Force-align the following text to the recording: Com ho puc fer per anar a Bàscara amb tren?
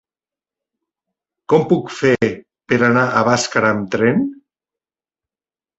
Com 1.53 1.65
ho 1.65 1.67
puc 1.73 1.93
fer 1.99 2.31
per 2.73 2.81
anar 2.89 3.07
a 3.21 3.25
Bàscara 3.31 3.73
amb 3.77 3.97
tren? 3.99 4.27